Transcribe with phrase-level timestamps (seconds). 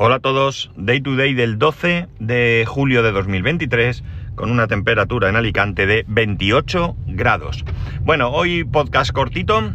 [0.00, 4.04] Hola a todos, Day to Day del 12 de julio de 2023
[4.36, 7.64] con una temperatura en Alicante de 28 grados.
[8.02, 9.72] Bueno, hoy podcast cortito,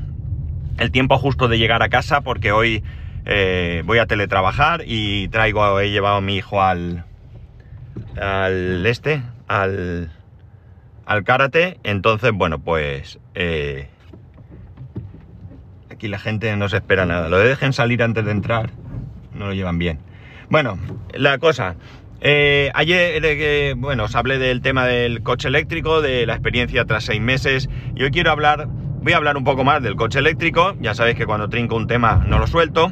[0.77, 2.85] el tiempo justo de llegar a casa porque hoy
[3.25, 7.03] eh, voy a teletrabajar y traigo, he llevado a mi hijo al,
[8.15, 10.09] al este, al,
[11.05, 13.89] al karate, entonces bueno, pues eh,
[15.91, 18.69] aquí la gente no se espera nada, lo dejen salir antes de entrar,
[19.33, 20.12] no lo llevan bien.
[20.53, 20.77] Bueno,
[21.15, 21.77] la cosa.
[22.21, 27.05] Eh, ayer, eh, bueno, os hablé del tema del coche eléctrico, de la experiencia tras
[27.05, 30.75] seis meses, y hoy quiero hablar, voy a hablar un poco más del coche eléctrico,
[30.79, 32.91] ya sabéis que cuando trinco un tema no lo suelto,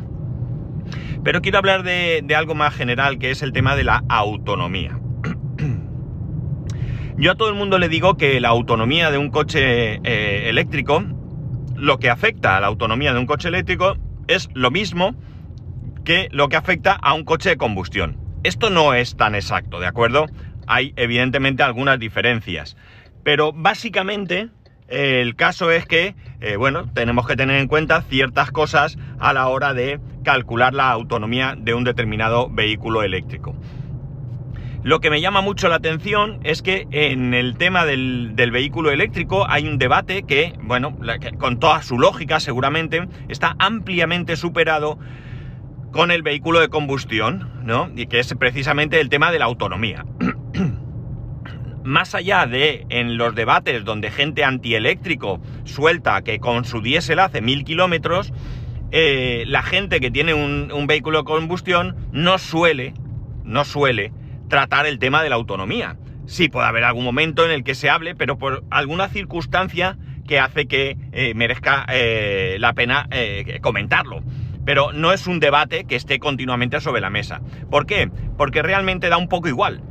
[1.24, 5.00] pero quiero hablar de, algo más general, que es el tema de la autonomía.
[7.18, 11.04] Yo a todo el mundo le digo que la autonomía de un coche eh, eléctrico,
[11.76, 15.16] lo que afecta a la autonomía de un coche eléctrico es lo mismo
[16.04, 18.18] que lo que afecta a un coche de combustión.
[18.44, 20.26] Esto no es tan exacto, ¿de acuerdo?
[20.68, 22.78] Hay evidentemente algunas diferencias,
[23.24, 24.50] pero básicamente
[24.92, 29.48] el caso es que, eh, bueno, tenemos que tener en cuenta ciertas cosas a la
[29.48, 33.56] hora de calcular la autonomía de un determinado vehículo eléctrico.
[34.84, 39.48] Lo que me llama mucho la atención es que en el tema del, vehículo eléctrico
[39.48, 40.98] hay un debate que, bueno,
[41.38, 44.98] con toda su lógica seguramente, está ampliamente superado
[45.92, 47.92] con el vehículo de combustión, ¿no?
[47.96, 50.06] Y que es precisamente el tema de la autonomía.
[51.84, 57.42] Más allá de en los debates donde gente antieléctrico suelta que con su diésel hace
[57.42, 58.32] mil kilómetros,
[58.92, 62.94] eh, la gente que tiene un, un, vehículo de combustión no suele,
[63.44, 64.12] no suele
[64.48, 65.98] tratar el tema de la autonomía.
[66.26, 70.40] Sí puede haber algún momento en el que se hable, pero por alguna circunstancia que
[70.40, 73.10] hace que eh, merezca eh, la pena
[73.62, 74.24] comentarlo
[74.66, 77.42] pero no es un debate que esté continuamente sobre la mesa.
[77.70, 78.10] ¿Por qué?
[78.38, 79.82] Porque realmente da un poco igual.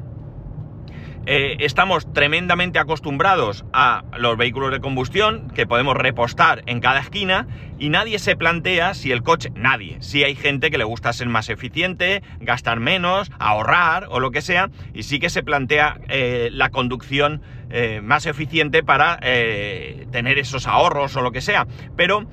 [1.26, 7.47] Eh, estamos tremendamente acostumbrados a los vehículos de combustión que podemos repostar en cada esquina
[7.78, 11.28] y nadie se plantea si el coche, nadie, si hay gente que le gusta ser
[11.28, 16.48] más eficiente, gastar menos, ahorrar o lo que sea, y sí que se plantea eh,
[16.52, 21.66] la conducción eh, más eficiente para tener esos ahorros o lo que sea,
[21.97, 22.26] pero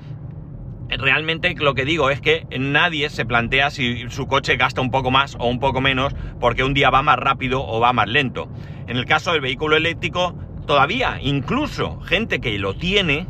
[0.96, 5.10] realmente lo que digo es que nadie se plantea si su coche gasta un poco
[5.10, 8.48] más o un poco menos porque un día va más rápido o va más lento.
[8.86, 10.34] En el caso del vehículo eléctrico,
[10.66, 13.26] todavía, incluso gente que lo tiene,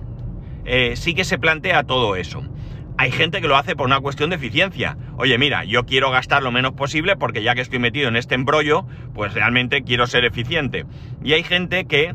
[0.64, 2.44] eh, sí que se plantea todo eso.
[3.00, 4.96] Hay gente que lo hace por una cuestión de eficiencia.
[5.16, 8.34] Oye, mira, yo quiero gastar lo menos posible porque ya que estoy metido en este
[8.34, 10.84] embrollo, pues realmente quiero ser eficiente.
[11.22, 12.14] Y hay gente que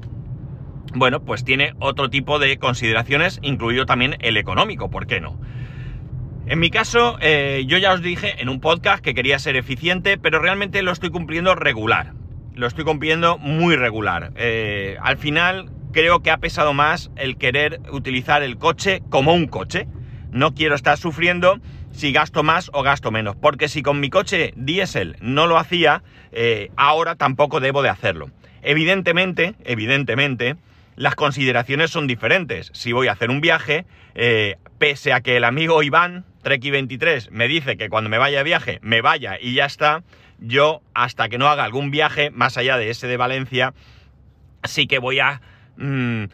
[0.93, 5.39] bueno, pues tiene otro tipo de consideraciones, incluido también el económico, ¿por qué no?
[6.45, 10.17] En mi caso, eh, yo ya os dije en un podcast que quería ser eficiente,
[10.17, 12.13] pero realmente lo estoy cumpliendo regular.
[12.53, 14.33] Lo estoy cumpliendo muy regular.
[14.35, 19.47] Eh, al final, creo que ha pesado más el querer utilizar el coche como un
[19.47, 19.87] coche.
[20.31, 21.59] No quiero estar sufriendo
[21.91, 26.03] si gasto más o gasto menos, porque si con mi coche diésel no lo hacía,
[26.31, 28.31] eh, ahora tampoco debo de hacerlo.
[28.63, 30.55] Evidentemente, evidentemente,
[30.95, 32.69] las consideraciones son diferentes.
[32.73, 37.47] Si voy a hacer un viaje, eh, pese a que el amigo Iván, Treki23, me
[37.47, 40.03] dice que cuando me vaya de viaje, me vaya y ya está,
[40.39, 43.73] yo hasta que no haga algún viaje, más allá de ese de Valencia,
[44.63, 45.41] sí que voy a
[45.77, 46.25] mm,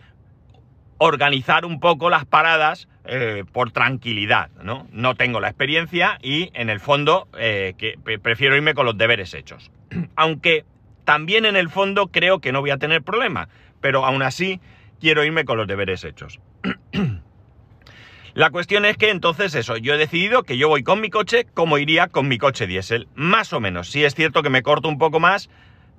[0.97, 5.15] organizar un poco las paradas eh, por tranquilidad, ¿no?
[5.15, 9.71] Tengo la experiencia y en el fondo eh, que prefiero irme con los deberes hechos.
[10.15, 10.65] Aunque
[11.05, 13.49] también en el fondo creo que no voy a tener problema
[13.81, 14.59] pero aún así
[14.99, 16.39] quiero irme con los deberes hechos.
[18.33, 21.47] La cuestión es que entonces eso, yo he decidido que yo voy con mi coche
[21.53, 23.89] como iría con mi coche diésel, más o menos.
[23.89, 25.49] Si es cierto que me corto un poco más,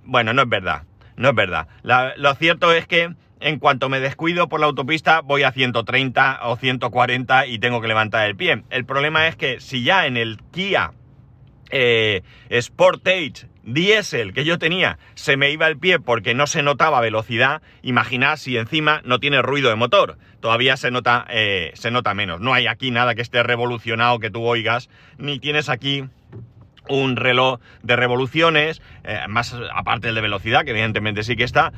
[0.05, 0.85] bueno, no es verdad,
[1.17, 1.69] no es verdad.
[1.83, 6.57] lo cierto es que en cuanto me descuido por la autopista voy a 130 o
[6.57, 8.63] 140 y tengo que levantar el pie.
[8.71, 10.93] El problema es que si ya en el Kia
[11.71, 12.23] eh,
[12.61, 17.63] Sportage diésel que yo tenía se me iba el pie porque no se notaba velocidad,
[17.83, 20.19] imaginad si encima no tiene ruido de motor.
[20.41, 22.41] Todavía se nota, eh, se nota menos.
[22.41, 24.89] No hay aquí nada que esté revolucionado que tú oigas,
[25.19, 26.05] ni tienes aquí
[26.89, 31.73] un reloj de revoluciones, eh, más aparte el de velocidad, que evidentemente sí que está.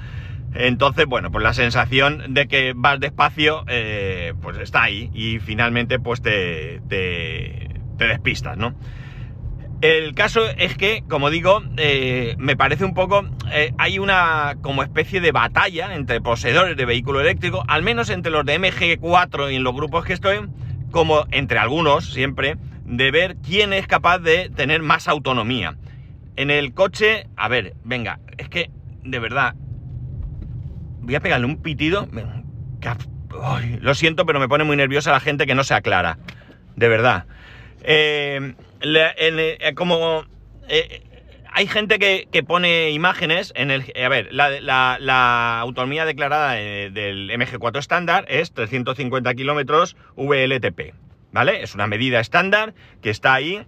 [0.54, 5.98] Entonces, bueno, pues la sensación de que vas despacio, eh, pues está ahí y finalmente
[5.98, 7.68] pues te, te
[8.06, 8.74] despistas, ¿no?
[9.82, 13.26] El caso es que, como digo, eh, me parece un poco.
[13.50, 18.30] Eh, hay una como especie de batalla entre poseedores de vehículo eléctrico, al menos entre
[18.30, 20.48] los de MG4 y en los grupos que estoy,
[20.92, 25.76] como entre algunos siempre, de ver quién es capaz de tener más autonomía.
[26.36, 28.70] En el coche, a ver, venga, es que,
[29.02, 29.56] de verdad,
[31.00, 32.08] voy a pegarle un pitido.
[33.80, 36.18] lo siento, pero me pone muy nerviosa la gente que no se aclara.
[36.76, 37.26] De verdad.
[37.82, 38.54] Eh,
[39.74, 40.24] como
[40.68, 41.02] eh,
[41.52, 43.92] hay gente que, pone imágenes en el...
[44.02, 50.94] A ver, la, autonomía declarada del MG4 estándar es 350 kilómetros VLTP,
[51.30, 51.62] ¿vale?
[51.62, 53.66] Es una medida estándar que está ahí,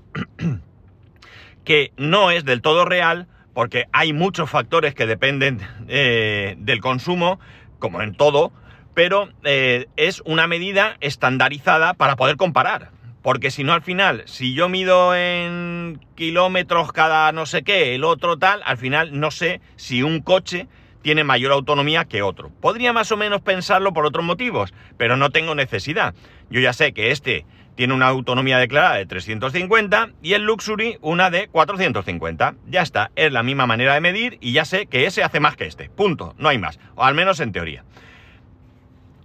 [1.65, 7.39] que no es del todo real, porque hay muchos factores que dependen del consumo,
[7.79, 8.51] como en todo,
[8.95, 12.94] pero es una medida estandarizada para poder comparar.
[13.25, 18.05] Porque si no, al final, si yo mido en kilómetros cada no sé qué, el
[18.05, 20.69] otro tal, al final no sé si un coche
[21.01, 22.51] tiene mayor autonomía que otro.
[22.61, 26.15] Podría más o menos pensarlo por otros motivos, pero no tengo necesidad.
[26.51, 31.31] Yo ya sé que este tiene una autonomía declarada de 350 y el Luxury una
[31.31, 32.57] de 450.
[32.69, 35.57] Ya está, es la misma manera de medir y ya sé que ese hace más
[35.57, 35.89] que este.
[35.89, 37.85] Punto, no hay más, o al menos en teoría.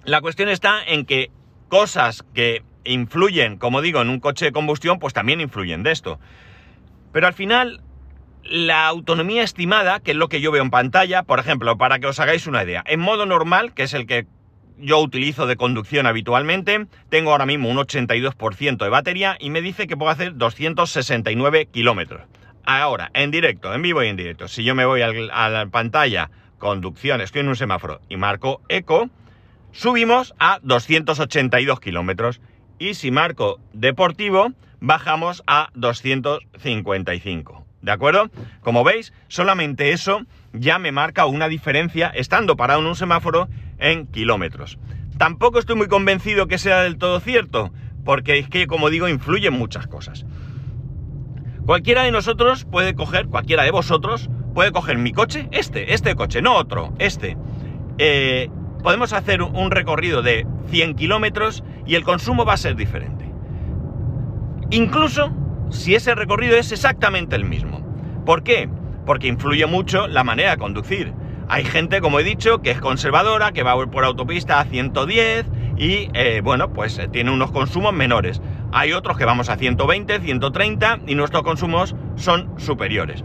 [0.06, 1.32] La cuestión está en que
[1.68, 6.20] cosas que influyen, como digo, en un coche de combustión, pues también influyen de esto.
[7.12, 7.82] Pero al final,
[8.44, 12.08] la autonomía estimada, que es lo que yo veo en pantalla, por ejemplo, para que
[12.08, 14.28] os hagáis una idea, en modo normal, que es el que
[14.78, 19.88] yo utilizo de conducción habitualmente, tengo ahora mismo un 82% de batería y me dice
[19.88, 22.22] que puedo hacer 269 kilómetros.
[22.66, 26.30] Ahora, en directo, en vivo y en directo, si yo me voy a la pantalla
[26.60, 29.10] conducción, estoy en un semáforo y marco eco,
[29.72, 32.42] subimos a 282 kilómetros
[32.80, 37.66] y si marco deportivo, bajamos a 255.
[37.82, 38.30] ¿De acuerdo?
[38.62, 43.48] Como veis, solamente eso ya me marca una diferencia estando parado en un semáforo
[43.78, 44.80] en kilómetros.
[45.18, 47.72] Tampoco estoy muy convencido que sea del todo cierto,
[48.04, 50.26] porque es que, como digo, influyen muchas cosas.
[51.66, 56.42] Cualquiera de nosotros puede coger, cualquiera de vosotros puede coger mi coche, este, este coche,
[56.42, 57.38] no otro, este,
[57.98, 58.50] eh,
[58.84, 63.30] podemos hacer un recorrido de 100 kilómetros y el consumo va a ser diferente.
[64.72, 65.32] Incluso
[65.70, 67.82] si ese recorrido es exactamente el mismo.
[68.26, 68.70] ¿Por qué?
[69.06, 71.14] Porque influye mucho la manera de conducir.
[71.48, 75.48] Hay gente, como he dicho, que es conservadora, que va por autopista a 110
[75.78, 78.42] y, eh, bueno, pues eh, tiene unos consumos menores.
[78.72, 83.24] Hay otros que vamos a 120, 130 y nuestros consumos son superiores.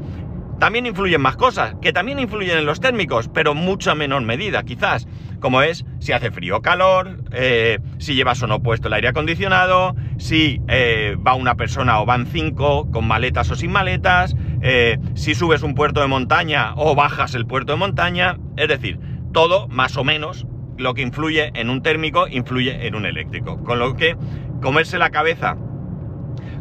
[0.59, 5.07] También influyen más cosas, que también influyen en los térmicos, pero mucha menor medida, quizás,
[5.41, 9.09] como es si hace frío o calor, eh, si llevas o no puesto el aire
[9.09, 14.99] acondicionado, si eh, va una persona o van cinco con maletas o sin maletas, eh,
[15.15, 18.99] si subes un puerto de montaña o bajas el puerto de montaña, es decir,
[19.33, 20.47] todo más o menos
[20.77, 23.63] lo que influye en un térmico influye en un eléctrico.
[23.63, 24.17] Con lo que
[24.61, 25.57] comerse la cabeza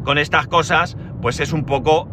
[0.04, 2.10] con estas cosas, pues es un poco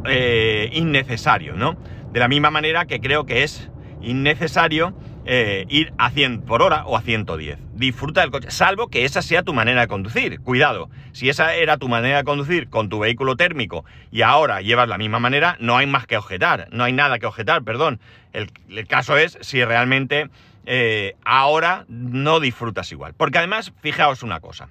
[0.73, 1.77] innecesario, ¿no?
[2.13, 3.71] De la misma manera que creo que es
[4.01, 4.95] innecesario
[5.33, 7.57] eh, ir a 100 por hora o a 110.
[7.75, 10.41] Disfruta del coche, salvo que esa sea tu manera de conducir.
[10.41, 14.89] Cuidado, si esa era tu manera de conducir con tu vehículo térmico y ahora llevas
[14.89, 18.01] la misma manera, no hay más que objetar, no hay nada que objetar, perdón.
[18.33, 18.51] El,
[18.89, 20.31] caso es si realmente
[20.67, 23.15] eh, ahora no disfrutas igual.
[23.17, 24.69] Porque además, fijaos una cosa.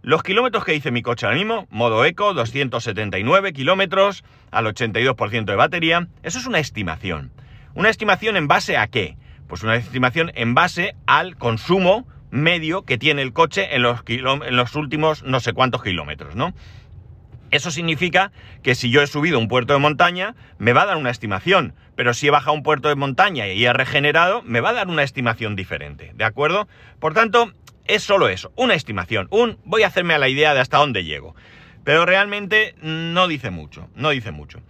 [0.00, 5.56] Los kilómetros que dice mi coche ahora mismo, modo eco, 279 kilómetros al 82% de
[5.56, 7.32] batería, eso es una estimación.
[7.74, 9.18] ¿Una estimación en base a qué?
[9.54, 14.56] Pues una estimación en base al consumo medio que tiene el coche en los, en
[14.56, 16.54] los últimos no sé cuántos kilómetros, ¿no?
[17.52, 18.32] Eso significa
[18.64, 21.72] que si yo he subido un puerto de montaña, me va a dar una estimación,
[21.94, 24.88] pero si he bajado un puerto de montaña y he regenerado, me va a dar
[24.88, 26.66] una estimación diferente, ¿de acuerdo?
[26.98, 27.52] Por tanto,
[27.84, 31.04] es solo eso, una estimación, un voy a hacerme a la idea de hasta dónde
[31.04, 31.36] llego.
[31.84, 34.62] Pero realmente no dice mucho, no dice mucho.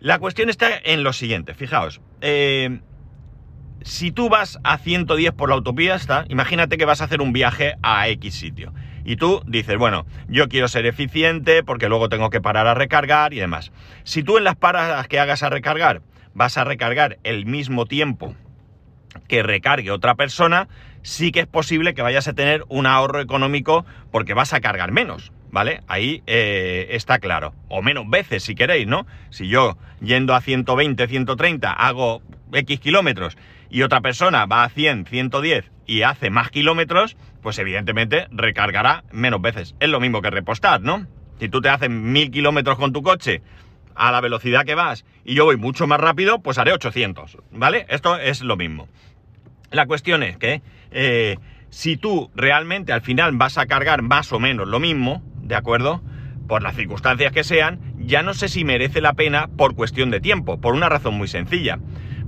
[0.00, 2.00] La cuestión está en lo siguiente, fijaos.
[2.22, 2.80] Eh,
[3.82, 7.74] si tú vas a 110 por la autopista, imagínate que vas a hacer un viaje
[7.82, 8.72] a X sitio.
[9.04, 13.32] Y tú dices, bueno, yo quiero ser eficiente porque luego tengo que parar a recargar
[13.32, 13.72] y demás.
[14.04, 16.02] Si tú en las paradas que hagas a recargar
[16.34, 18.34] vas a recargar el mismo tiempo
[19.26, 20.68] que recargue otra persona,
[21.02, 24.92] sí que es posible que vayas a tener un ahorro económico porque vas a cargar
[24.92, 25.80] menos, ¿vale?
[25.88, 27.54] Ahí eh, está claro.
[27.68, 29.06] O menos veces, si queréis, ¿no?
[29.30, 32.22] Si yo yendo a 120, 130 hago
[32.52, 33.36] X kilómetros
[33.70, 39.40] y otra persona va a 100, 110 y hace más kilómetros, pues evidentemente recargará menos
[39.40, 39.74] veces.
[39.80, 41.06] Es lo mismo que repostar, ¿no?
[41.38, 43.42] Si tú te haces mil kilómetros con tu coche
[43.94, 47.86] a la velocidad que vas y yo voy mucho más rápido, pues haré 800, ¿vale?
[47.88, 48.88] Esto es lo mismo.
[49.70, 51.38] La cuestión es que eh,
[51.70, 56.02] si tú realmente al final vas a cargar más o menos lo mismo, ¿de acuerdo?
[56.50, 60.18] por las circunstancias que sean, ya no sé si merece la pena por cuestión de
[60.18, 61.78] tiempo, por una razón muy sencilla.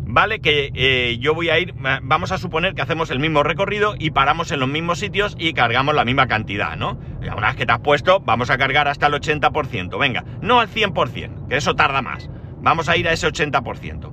[0.04, 3.94] Vale que eh, yo voy a ir, vamos a suponer que hacemos el mismo recorrido
[3.98, 6.98] y paramos en los mismos sitios y cargamos la misma cantidad, ¿no?
[7.20, 10.68] Una vez que te has puesto, vamos a cargar hasta el 80%, venga, no al
[10.68, 12.28] 100%, que eso tarda más,
[12.60, 14.12] vamos a ir a ese 80%.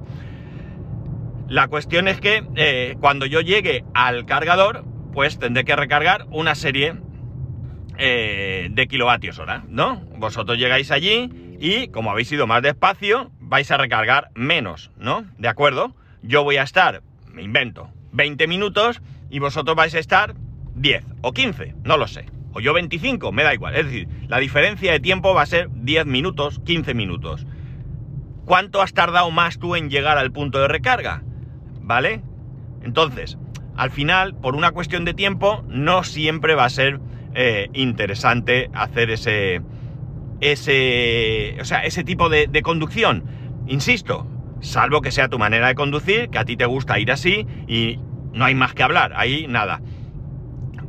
[1.50, 6.53] La cuestión es que eh, cuando yo llegue al cargador, pues tendré que recargar una
[6.53, 6.96] serie
[7.98, 10.01] eh, de kilovatios hora, ¿no?
[10.17, 15.25] Vosotros llegáis allí y como habéis ido más despacio, vais a recargar menos, ¿no?
[15.39, 15.96] ¿De acuerdo?
[16.22, 17.01] Yo voy a estar,
[17.34, 20.36] me invento, 20 minutos y vosotros vais a estar
[20.75, 22.27] 10 o 15, no lo sé.
[22.53, 23.75] O yo 25, me da igual.
[23.75, 27.46] Es decir, la diferencia de tiempo va a ser 10 minutos, 15 minutos.
[28.46, 31.24] ¿Cuánto has tardado más tú en llegar al punto de recarga?
[31.82, 32.22] ¿Vale?
[32.84, 33.38] Entonces,
[33.75, 37.00] al final, por una cuestión de tiempo, no siempre va a ser
[37.34, 39.62] eh, interesante hacer ese,
[40.41, 43.24] ese, o sea, ese tipo de, de, conducción.
[43.70, 44.26] Insisto,
[44.62, 48.00] salvo que sea tu manera de conducir, que a ti te gusta ir así y
[48.34, 49.80] no hay más que hablar, ahí nada.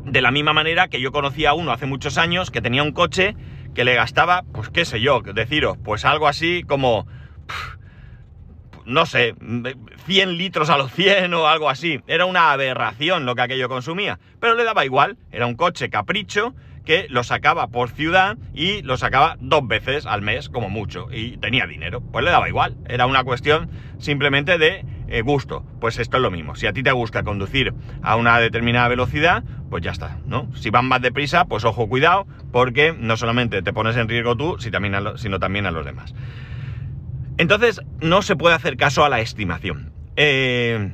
[0.07, 2.93] De la misma manera que yo conocía a uno hace muchos años que tenía un
[2.93, 3.37] coche
[3.75, 7.07] que le gastaba, pues qué sé yo, deciros, pues algo así como
[8.87, 9.35] no sé,
[10.07, 12.01] 100 litros a los 100 o algo así.
[12.07, 14.19] Era una aberración lo que aquello consumía.
[14.41, 16.55] Pero le daba igual, era un coche capricho
[16.91, 21.37] que lo sacaba por ciudad y lo sacaba dos veces al mes como mucho y
[21.37, 22.01] tenía dinero.
[22.01, 23.71] Pues le daba igual, era una cuestión
[24.01, 25.65] simplemente de eh, gusto.
[25.81, 29.45] Pues esto es lo mismo, si a ti te gusta conducir a una determinada velocidad,
[29.71, 30.49] pues ya está, ¿no?
[30.57, 34.57] Si van más deprisa, pues ojo, cuidado, porque no solamente te pones en riesgo tú,
[34.59, 36.13] sino también a los demás.
[37.39, 39.93] Entonces, no se puede hacer caso a la estimación.
[40.17, 40.91] Eh,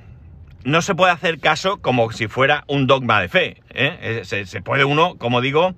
[0.67, 3.63] no se puede hacer caso como si fuera un dogma de fe.
[3.71, 4.21] ¿eh?
[4.29, 5.75] Eh, se, puede uno, como digo,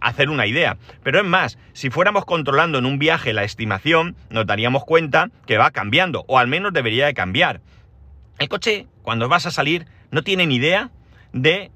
[0.00, 0.76] hacer una idea.
[1.04, 5.58] Pero es más, si fuéramos controlando en un viaje la estimación, nos daríamos cuenta que
[5.58, 7.60] va cambiando, o al menos debería de cambiar.
[8.38, 10.90] El coche, cuando vas a salir, no tiene ni idea
[11.32, 11.70] de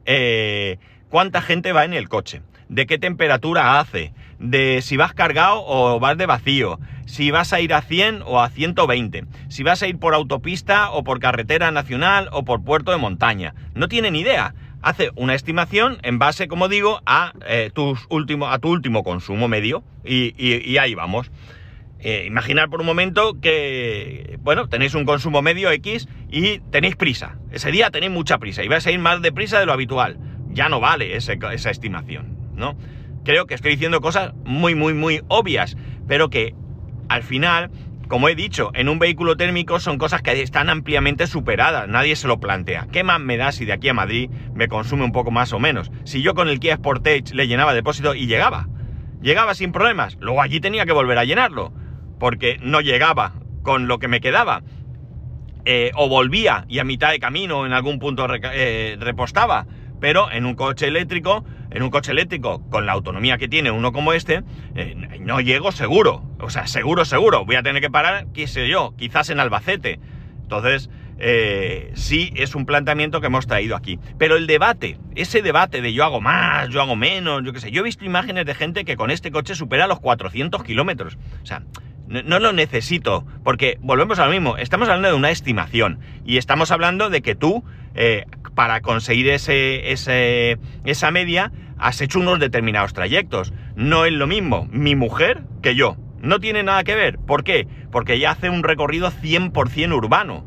[1.09, 2.43] cuánta gente va en el coche,
[2.75, 7.61] de qué temperatura hace, de si vas cargado o vas de vacío, si vas a
[7.61, 11.71] ir a 100 o a 120, si vas a ir por autopista o por carretera
[11.71, 13.55] nacional o por puerto de montaña.
[13.75, 14.55] No tiene ni idea.
[14.83, 19.85] Hace una estimación en base, como digo, a, eh, tus a tu último consumo medio
[20.05, 21.31] y, ahí vamos.
[22.01, 27.39] Eh, imaginar por un momento que, bueno, tenéis un consumo medio X y tenéis prisa.
[27.53, 30.19] Ese día tenéis mucha prisa y vais a ir más deprisa de lo habitual.
[30.49, 32.77] Ya no vale esa estimación, ¿no?
[33.25, 36.55] Creo que estoy diciendo cosas muy, muy, muy obvias, pero que
[37.09, 37.71] al final,
[38.09, 42.29] como he dicho, en un vehículo térmico son cosas que están ampliamente superadas, nadie se
[42.29, 42.87] lo plantea.
[42.93, 45.59] ¿Qué más me da si de aquí a Madrid me consume un poco más o
[45.59, 45.91] menos?
[46.05, 48.69] Si yo con el Kia Sportage le llenaba depósito y llegaba,
[49.23, 51.73] llegaba sin problemas, luego allí tenía que volver a llenarlo,
[52.19, 53.33] porque no llegaba
[53.63, 54.63] con lo que me quedaba.
[55.67, 59.67] Eh, o volvía y a mitad de camino en algún punto eh, repostaba,
[59.99, 61.43] pero en un coche eléctrico
[61.75, 64.43] en un coche eléctrico con la autonomía que tiene uno como este,
[64.75, 66.23] eh, no llego seguro.
[66.41, 67.45] O sea, seguro, seguro.
[67.45, 69.99] Voy a tener que parar, qué sé yo, quizás en Albacete.
[70.43, 70.89] Entonces,
[71.19, 73.99] eh, sí es un planteamiento que hemos traído aquí.
[74.19, 77.71] Pero el debate, ese debate de yo hago más, yo hago menos, yo qué sé,
[77.71, 81.19] yo he visto imágenes de gente que con este coche supera los 400 kilómetros.
[81.43, 81.63] O sea,
[82.07, 86.71] no, lo necesito, porque volvemos a lo mismo, estamos hablando de una estimación y estamos
[86.71, 87.65] hablando de que tú,
[87.95, 93.53] eh, para conseguir ese, ese, esa media, has hecho unos determinados trayectos.
[93.77, 95.97] No es lo mismo mi mujer que yo.
[96.21, 97.19] No tiene nada que ver.
[97.19, 97.69] ¿Por qué?
[97.91, 100.45] Porque ella hace un recorrido 100% urbano.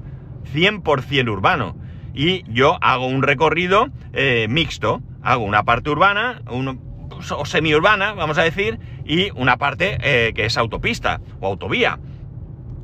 [0.53, 1.77] 100% urbano.
[2.13, 5.01] Y yo hago un recorrido eh, mixto.
[5.21, 10.57] Hago una parte urbana, o semiurbana, vamos a decir, y una parte eh, que es
[10.57, 11.99] autopista o autovía.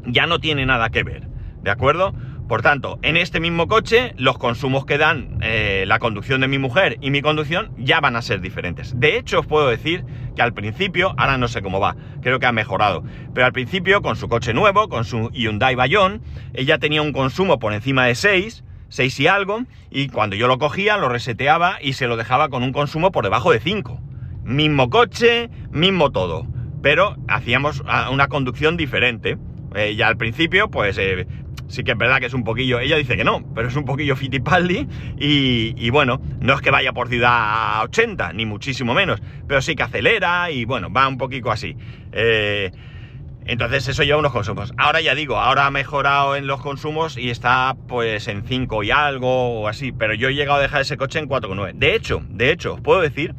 [0.06, 1.28] Ya no tiene nada que ver.
[1.62, 2.14] ¿De acuerdo?
[2.48, 6.58] Por tanto, en este mismo coche, los consumos que dan eh, la conducción de mi
[6.58, 9.00] mujer y mi conducción ya van a ser diferentes.
[9.00, 10.04] De hecho, os puedo decir
[10.36, 14.02] que al principio, ahora no sé cómo va, creo que ha mejorado, pero al principio,
[14.02, 16.22] con su coche nuevo, con su Hyundai Bayon,
[16.54, 20.60] ella tenía un consumo por encima de 6, 6 y algo, y cuando yo lo
[20.60, 24.00] cogía, lo reseteaba y se lo dejaba con un consumo por debajo de 5.
[24.44, 26.46] Mismo coche, mismo todo,
[26.82, 29.38] pero hacíamos ah, una conducción diferente.
[29.76, 31.26] Eh, ya al principio, pues eh,
[31.74, 33.84] sí que es verdad que es un poquillo, ella dice que no, pero es un
[33.84, 34.88] poquillo fitipaldi
[35.18, 39.76] y, bueno, no es que vaya por ciudad a 80, ni muchísimo menos, pero sí
[39.76, 41.76] que acelera y bueno, va un poquito así.
[42.12, 42.70] Eh,
[43.46, 44.72] entonces eso lleva unos consumos.
[44.78, 48.92] Ahora ya digo, ahora ha mejorado en los consumos y está pues en 5 y
[48.92, 51.74] algo o así, pero yo he llegado a dejar ese coche en 4,9.
[51.74, 53.34] De hecho, de hecho, os puedo decir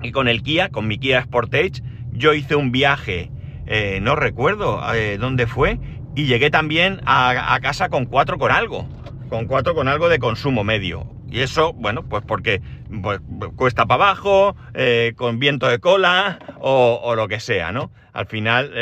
[0.00, 1.82] que con el Kia, con mi Kia Sportage,
[2.12, 3.30] yo hice un viaje,
[3.66, 5.78] eh, no recuerdo eh, dónde fue,
[6.14, 8.88] y llegué también a, casa con cuatro con algo,
[9.28, 11.06] con cuatro con algo de consumo medio.
[11.30, 12.60] Y eso, bueno, pues porque
[13.02, 13.20] pues,
[13.56, 17.90] cuesta para abajo, eh, con viento de cola o, lo que sea, ¿no?
[18.12, 18.72] Al final,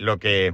[0.00, 0.52] lo que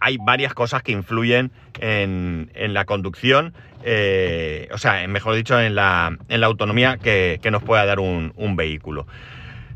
[0.00, 6.40] hay varias cosas que influyen en, la conducción, o sea, mejor dicho, en la, en
[6.40, 9.06] la autonomía que, nos pueda dar un vehículo.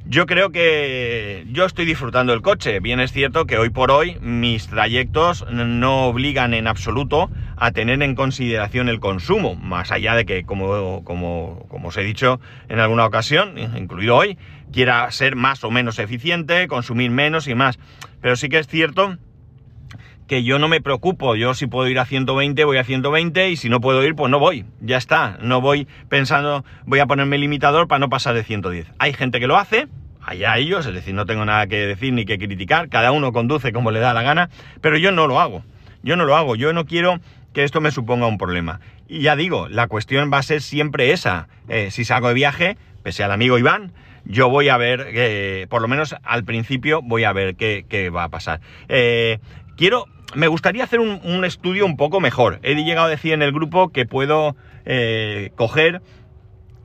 [0.09, 2.79] Yo creo que yo estoy disfrutando el coche.
[2.79, 8.01] Bien es cierto que hoy por hoy mis trayectos no obligan en absoluto a tener
[8.05, 12.79] en consideración el consumo, más allá de que, como, como, como os he dicho en
[12.79, 14.39] alguna ocasión, incluido hoy,
[14.73, 17.81] quiera ser más o menos eficiente, consumir menos y más.
[18.21, 19.19] Pero sí que es cierto
[20.27, 23.57] que yo no me preocupo, yo si puedo ir a 120 voy a 120 y
[23.57, 27.39] si no puedo ir pues no voy, ya está, no voy pensando voy a ponerme
[27.39, 28.87] limitador para no pasar de 110.
[28.99, 29.87] Hay gente que lo hace,
[30.27, 33.73] allá ellos, es decir, no tengo nada que decir ni que criticar, cada uno conduce
[33.73, 35.63] como le da la gana, pero yo no lo hago,
[36.03, 37.21] yo no lo hago, yo no quiero
[37.55, 38.81] que esto me suponga un problema.
[39.09, 42.77] Y ya digo, la cuestión va a ser siempre esa, eh, si salgo de viaje,
[43.03, 43.93] pese al amigo Iván,
[44.25, 48.25] yo voy a ver, eh, por lo menos al principio voy a ver qué, va
[48.25, 48.61] a pasar.
[48.89, 49.39] Eh,
[49.77, 52.59] quiero me gustaría hacer un, estudio un poco mejor.
[52.63, 56.03] He llegado a decir en el grupo que puedo eh, coger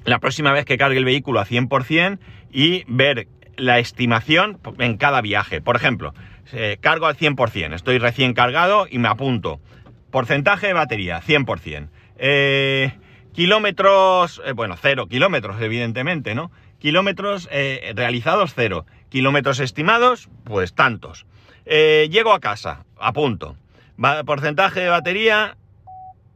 [0.05, 2.20] la próxima vez que cargue el vehículo a 100%
[2.51, 3.27] y ver
[3.58, 5.62] la estimación en cada viaje.
[5.62, 6.13] Por ejemplo,
[6.53, 9.60] eh, cargo al 100%, estoy recién cargado y me apunto.
[10.10, 11.89] Porcentaje de batería, 100%.
[12.17, 12.93] Eh,
[13.34, 16.51] kilómetros, bueno, cero kilómetros, evidentemente, ¿no?
[16.79, 17.48] Kilómetros
[17.96, 18.86] realizados, cero.
[19.10, 21.25] Kilómetros estimados, pues tantos.
[21.65, 23.55] Eh, llego a casa, a punto.
[24.25, 25.58] porcentaje de batería,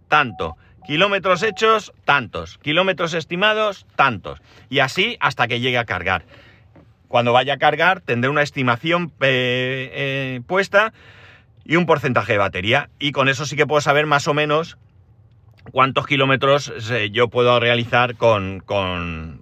[0.07, 0.55] tanto.
[0.85, 2.59] Kilómetros hechos, tantos.
[2.59, 4.41] Kilómetros estimados, tantos.
[4.69, 6.25] Y así hasta que llegue a cargar.
[7.07, 10.93] Cuando vaya a cargar tendré una estimación eh, eh, puesta
[11.63, 12.89] y un porcentaje de batería.
[12.99, 14.77] Y con eso sí que puedo saber más o menos
[15.71, 16.71] cuántos kilómetros
[17.11, 19.41] yo puedo realizar con, con...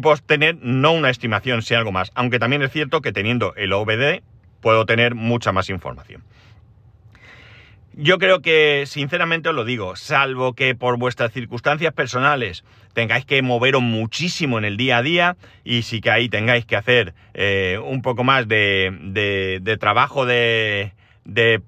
[0.00, 2.10] Puedo tener no una estimación, si algo más.
[2.14, 4.22] Aunque también es cierto que teniendo el OBD,
[4.60, 6.22] puedo tener mucha más información.
[7.94, 13.42] Yo creo que, sinceramente os lo digo, salvo que por vuestras circunstancias personales tengáis que
[13.42, 17.78] moveros muchísimo en el día a día y sí que ahí tengáis que hacer eh,
[17.84, 20.92] un poco más de, trabajo de,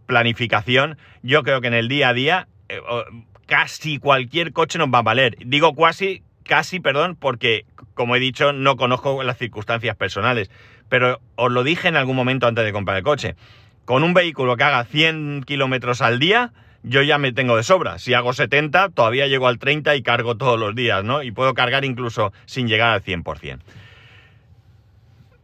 [0.06, 2.80] planificación, yo creo que en el día a día eh,
[3.46, 5.36] casi cualquier coche nos va a valer.
[5.44, 10.50] Digo casi, casi, perdón, porque, como he dicho, no conozco las circunstancias personales
[10.88, 13.36] pero os lo dije en algún momento antes de comprar el coche.
[13.84, 17.98] Con un vehículo que haga 100 kilómetros al día, yo ya me tengo de sobra.
[17.98, 21.22] Si hago 70, todavía llego al 30 y cargo todos los días, ¿no?
[21.22, 23.58] Y puedo cargar incluso sin llegar al 100%.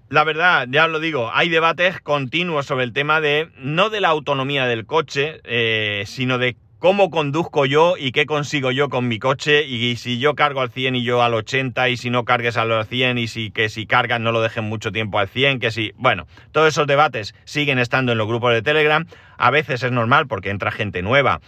[0.09, 4.09] La verdad, ya lo digo, hay debates continuos sobre el tema de, no de la
[4.09, 9.19] autonomía del coche, eh, sino de cómo conduzco yo y qué consigo yo con mi
[9.19, 12.57] coche y si yo cargo al 100 y yo al 80 y si no cargues
[12.57, 15.71] al 100 y si que si cargan no lo dejen mucho tiempo al 100, que
[15.71, 19.93] si, bueno, todos esos debates siguen estando en los grupos de Telegram, a veces es
[19.93, 21.41] normal porque entra gente nueva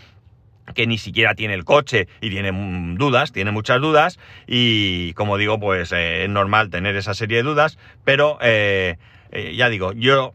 [0.75, 2.53] que ni siquiera tiene el coche y tiene
[2.97, 4.19] dudas, tiene muchas dudas.
[4.47, 8.97] Y como digo, pues eh, es normal tener esa serie de dudas, pero eh,
[9.33, 10.35] eh, ya digo, yo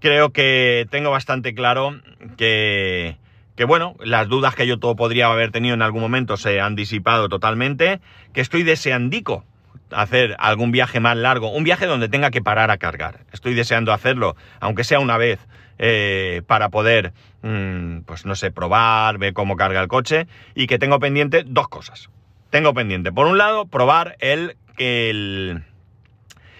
[0.00, 2.00] creo que tengo bastante claro
[2.36, 3.16] que,
[3.56, 6.76] que, bueno, las dudas que yo todo podría haber tenido en algún momento se han
[6.76, 8.00] disipado totalmente,
[8.32, 9.44] que estoy deseandico
[9.90, 13.20] hacer algún viaje más largo, un viaje donde tenga que parar a cargar.
[13.32, 15.40] Estoy deseando hacerlo, aunque sea una vez,
[15.78, 20.78] eh, para poder, mm, pues no sé, probar, ver cómo carga el coche y que
[20.78, 22.10] tengo pendiente dos cosas.
[22.50, 25.62] Tengo pendiente, por un lado, probar el, el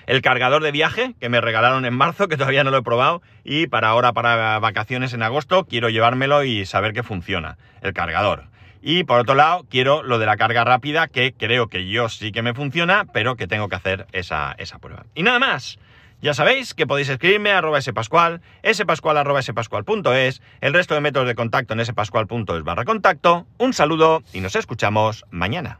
[0.08, 3.22] el cargador de viaje que me regalaron en marzo, que todavía no lo he probado,
[3.44, 8.44] y para ahora, para vacaciones en agosto, quiero llevármelo y saber que funciona, el cargador.
[8.80, 12.32] Y por otro lado, quiero lo de la carga rápida, que creo que yo sí
[12.32, 15.04] que me funciona, pero que tengo que hacer esa, esa prueba.
[15.14, 15.78] Y nada más.
[16.20, 18.40] Ya sabéis que podéis escribirme a arroba spascual,
[18.72, 23.46] spascual.es, el resto de métodos de contacto en spascual.es barra contacto.
[23.56, 25.78] Un saludo y nos escuchamos mañana.